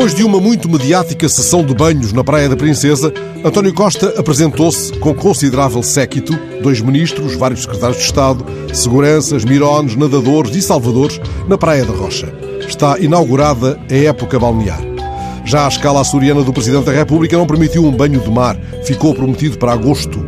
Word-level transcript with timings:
Depois 0.00 0.14
de 0.14 0.24
uma 0.24 0.40
muito 0.40 0.66
mediática 0.66 1.28
sessão 1.28 1.62
de 1.62 1.74
banhos 1.74 2.10
na 2.10 2.24
Praia 2.24 2.48
da 2.48 2.56
Princesa, 2.56 3.12
António 3.44 3.74
Costa 3.74 4.14
apresentou-se 4.18 4.98
com 4.98 5.12
considerável 5.12 5.82
séquito, 5.82 6.32
dois 6.62 6.80
ministros, 6.80 7.34
vários 7.34 7.64
secretários 7.64 7.98
de 7.98 8.04
Estado, 8.04 8.42
seguranças, 8.72 9.44
mirones, 9.44 9.96
nadadores 9.96 10.56
e 10.56 10.62
salvadores 10.62 11.20
na 11.46 11.58
Praia 11.58 11.84
da 11.84 11.92
Rocha. 11.92 12.32
Está 12.66 12.98
inaugurada 12.98 13.78
a 13.90 13.94
época 13.94 14.38
balnear. 14.38 14.80
Já 15.44 15.66
a 15.66 15.68
escala 15.68 16.00
açoriana 16.00 16.42
do 16.42 16.52
Presidente 16.54 16.86
da 16.86 16.92
República 16.92 17.36
não 17.36 17.46
permitiu 17.46 17.84
um 17.84 17.92
banho 17.92 18.20
de 18.20 18.30
mar, 18.30 18.56
ficou 18.86 19.14
prometido 19.14 19.58
para 19.58 19.74
agosto. 19.74 20.18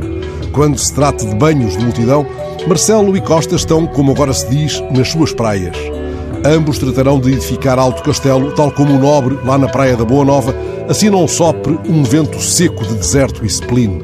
Quando 0.52 0.76
se 0.76 0.92
trata 0.92 1.24
de 1.24 1.34
banhos 1.34 1.78
de 1.78 1.82
multidão, 1.82 2.26
Marcelo 2.68 3.16
e 3.16 3.22
Costa 3.22 3.54
estão, 3.54 3.86
como 3.86 4.12
agora 4.12 4.34
se 4.34 4.50
diz, 4.50 4.82
nas 4.90 5.08
suas 5.08 5.32
praias. 5.32 6.01
Ambos 6.44 6.76
tratarão 6.76 7.20
de 7.20 7.32
edificar 7.32 7.78
Alto 7.78 8.02
Castelo, 8.02 8.50
tal 8.52 8.72
como 8.72 8.94
o 8.94 8.98
Nobre, 8.98 9.38
lá 9.44 9.56
na 9.56 9.68
Praia 9.68 9.96
da 9.96 10.04
Boa 10.04 10.24
Nova, 10.24 10.52
assim 10.88 11.08
não 11.08 11.28
sopre 11.28 11.78
um 11.88 12.02
vento 12.02 12.40
seco 12.40 12.84
de 12.84 12.94
deserto 12.94 13.44
e 13.44 13.46
spleen. 13.46 14.02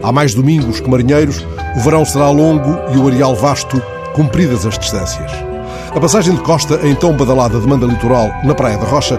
Há 0.00 0.12
mais 0.12 0.32
domingos 0.32 0.78
que 0.78 0.88
marinheiros, 0.88 1.44
o 1.76 1.80
verão 1.80 2.04
será 2.04 2.30
longo 2.30 2.78
e 2.94 2.98
o 2.98 3.08
areal 3.08 3.34
vasto, 3.34 3.82
cumpridas 4.14 4.64
as 4.64 4.78
distâncias. 4.78 5.32
A 5.92 5.98
passagem 5.98 6.36
de 6.36 6.40
Costa, 6.42 6.78
em 6.86 6.94
tão 6.94 7.16
badalada 7.16 7.58
demanda 7.58 7.84
litoral, 7.86 8.30
na 8.44 8.54
Praia 8.54 8.78
da 8.78 8.86
Rocha, 8.86 9.18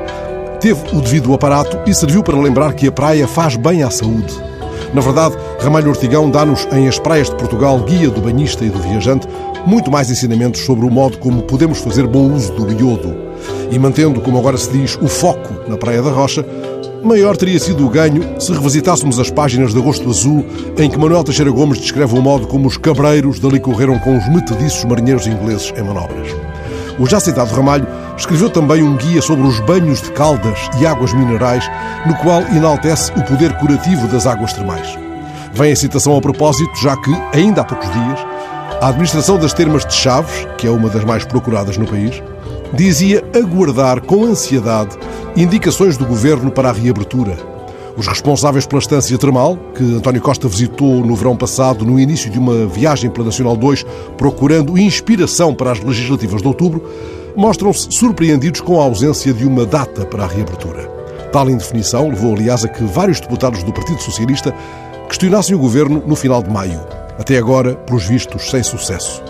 teve 0.62 0.82
o 0.96 1.02
devido 1.02 1.34
aparato 1.34 1.78
e 1.86 1.94
serviu 1.94 2.24
para 2.24 2.40
lembrar 2.40 2.74
que 2.74 2.88
a 2.88 2.92
praia 2.94 3.28
faz 3.28 3.58
bem 3.58 3.84
à 3.84 3.92
saúde. 3.92 4.34
Na 4.94 5.02
verdade, 5.02 5.36
Ramalho 5.60 5.90
Ortigão 5.90 6.30
dá-nos, 6.30 6.68
em 6.72 6.88
As 6.88 7.00
Praias 7.00 7.28
de 7.28 7.36
Portugal, 7.36 7.80
guia 7.80 8.10
do 8.10 8.22
banhista 8.22 8.64
e 8.64 8.70
do 8.70 8.78
viajante, 8.80 9.28
muito 9.66 9.90
mais 9.90 10.12
ensinamentos 10.12 10.62
sobre 10.62 10.86
o 10.86 10.92
modo 10.92 11.18
como 11.18 11.42
podemos 11.42 11.80
fazer 11.80 12.06
bom 12.06 12.32
uso 12.32 12.54
do 12.54 12.72
iodo. 12.72 13.16
E 13.72 13.80
mantendo, 13.80 14.22
como 14.22 14.38
agora 14.38 14.56
se 14.56 14.70
diz, 14.70 14.96
o 15.02 15.08
foco 15.08 15.68
na 15.68 15.78
Praia 15.78 16.02
da 16.02 16.12
Rocha, 16.12 16.46
maior 17.04 17.36
teria 17.36 17.60
sido 17.60 17.86
o 17.86 17.90
ganho 17.90 18.40
se 18.40 18.52
revisitássemos 18.54 19.20
as 19.20 19.32
páginas 19.32 19.74
de 19.74 19.80
Agosto 19.80 20.10
Azul, 20.10 20.46
em 20.78 20.90
que 20.90 20.98
Manuel 20.98 21.24
Teixeira 21.24 21.50
Gomes 21.50 21.80
descreve 21.80 22.16
o 22.16 22.22
modo 22.22 22.46
como 22.46 22.68
os 22.68 22.78
cabreiros 22.78 23.40
dali 23.40 23.60
correram 23.60 23.98
com 23.98 24.16
os 24.16 24.30
metediços 24.30 24.86
marinheiros 24.86 25.26
ingleses 25.26 25.74
em 25.76 25.82
manobras. 25.82 26.28
O 27.00 27.08
já 27.08 27.20
citado 27.20 27.54
Ramalho 27.54 27.88
escreveu 28.18 28.50
também 28.50 28.84
um 28.84 28.96
guia 28.96 29.22
sobre 29.22 29.46
os 29.48 29.60
banhos 29.62 30.02
de 30.02 30.12
caldas 30.12 30.60
e 30.80 30.86
águas 30.86 31.14
minerais, 31.14 31.70
no 32.06 32.16
qual 32.16 32.42
enaltece 32.56 33.12
o 33.12 33.24
poder 33.24 33.54
curativo 33.58 34.08
das 34.08 34.28
águas 34.28 34.54
termais. 34.54 34.98
Vem 35.54 35.72
a 35.72 35.76
citação 35.76 36.14
ao 36.14 36.22
propósito, 36.22 36.72
já 36.82 36.98
que, 36.98 37.12
ainda 37.32 37.62
há 37.62 37.64
poucos 37.64 37.92
dias, 37.92 38.20
a 38.82 38.88
administração 38.88 39.38
das 39.38 39.54
termas 39.54 39.86
de 39.86 39.94
Chaves, 39.94 40.48
que 40.58 40.68
é 40.68 40.72
uma 40.72 40.90
das 40.90 41.04
mais 41.04 41.24
procuradas 41.26 41.78
no 41.78 41.86
país, 41.86 42.22
dizia 42.74 43.24
aguardar 43.36 44.02
com 44.02 44.26
ansiedade 44.26 44.98
indicações 45.36 45.96
do 45.96 46.06
governo 46.06 46.52
para 46.52 46.70
a 46.70 46.74
reabertura. 46.74 47.38
Os 47.96 48.08
responsáveis 48.08 48.66
pela 48.66 48.80
estância 48.80 49.16
termal, 49.18 49.56
que 49.76 49.84
António 49.84 50.22
Costa 50.22 50.48
visitou 50.48 51.06
no 51.06 51.16
verão 51.16 51.38
passado, 51.38 51.86
no 51.86 52.00
início 52.00 52.30
de 52.32 52.40
uma 52.40 52.66
viagem 52.66 53.10
pela 53.10 53.28
Nacional 53.28 53.56
2, 53.56 53.86
procurando 54.18 54.78
inspiração 54.78 55.54
para 55.54 55.72
as 55.72 55.80
legislativas 55.80 56.42
de 56.42 56.48
outubro, 56.48 56.84
mostram-se 57.36 57.92
surpreendidos 57.92 58.62
com 58.62 58.80
a 58.80 58.84
ausência 58.84 59.34
de 59.34 59.46
uma 59.46 59.66
data 59.66 60.06
para 60.06 60.24
a 60.24 60.28
reabertura. 60.28 60.88
Tal 61.32 61.50
indefinição 61.50 62.10
levou, 62.10 62.36
aliás, 62.36 62.64
a 62.64 62.68
que 62.68 62.84
vários 62.84 63.20
deputados 63.20 63.64
do 63.64 63.74
Partido 63.74 64.02
Socialista 64.02 64.54
questionassem 65.08 65.56
o 65.56 65.60
governo 65.60 66.04
no 66.06 66.16
final 66.16 66.44
de 66.44 66.50
maio. 66.50 66.80
Até 67.18 67.38
agora, 67.38 67.76
pelos 67.76 68.06
vistos, 68.06 68.50
sem 68.50 68.64
sucesso. 68.64 69.24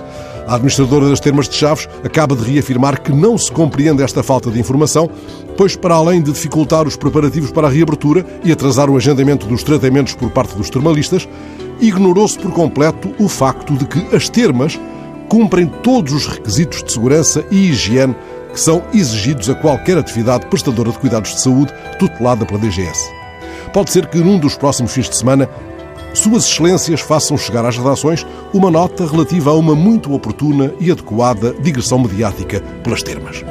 A 0.47 0.55
administradora 0.55 1.09
das 1.09 1.21
Termas 1.21 1.47
de 1.47 1.55
Chaves 1.55 1.87
acaba 2.03 2.35
de 2.35 2.43
reafirmar 2.43 3.01
que 3.01 3.13
não 3.13 3.37
se 3.37 3.49
compreende 3.51 4.03
esta 4.03 4.21
falta 4.21 4.51
de 4.51 4.59
informação, 4.59 5.09
pois, 5.57 5.75
para 5.75 5.95
além 5.95 6.21
de 6.21 6.31
dificultar 6.31 6.85
os 6.85 6.97
preparativos 6.97 7.51
para 7.51 7.67
a 7.67 7.71
reabertura 7.71 8.25
e 8.43 8.51
atrasar 8.51 8.89
o 8.89 8.97
agendamento 8.97 9.47
dos 9.47 9.63
tratamentos 9.63 10.13
por 10.13 10.29
parte 10.31 10.55
dos 10.55 10.69
termalistas, 10.69 11.27
ignorou-se 11.79 12.37
por 12.37 12.51
completo 12.51 13.13
o 13.17 13.29
facto 13.29 13.73
de 13.75 13.85
que 13.85 14.15
as 14.15 14.27
termas 14.27 14.77
cumprem 15.27 15.67
todos 15.67 16.13
os 16.13 16.27
requisitos 16.27 16.83
de 16.83 16.91
segurança 16.91 17.45
e 17.49 17.69
higiene 17.69 18.15
que 18.51 18.59
são 18.59 18.83
exigidos 18.93 19.49
a 19.49 19.55
qualquer 19.55 19.97
atividade 19.97 20.45
prestadora 20.45 20.91
de 20.91 20.99
cuidados 20.99 21.31
de 21.31 21.41
saúde 21.41 21.73
tutelada 21.97 22.45
pela 22.45 22.59
DGS. 22.59 23.11
Pode 23.73 23.91
ser 23.91 24.07
que 24.07 24.19
num 24.19 24.37
dos 24.37 24.55
próximos 24.55 24.93
fins 24.93 25.09
de 25.09 25.15
semana 25.15 25.49
suas 26.13 26.45
Excelências 26.45 27.01
façam 27.01 27.35
chegar 27.37 27.65
às 27.65 27.75
redações 27.75 28.25
uma 28.53 28.69
nota 28.69 29.05
relativa 29.05 29.49
a 29.49 29.55
uma 29.55 29.73
muito 29.73 30.13
oportuna 30.13 30.71
e 30.79 30.91
adequada 30.91 31.55
digressão 31.59 31.97
mediática 31.97 32.61
pelas 32.83 33.01
termas. 33.01 33.43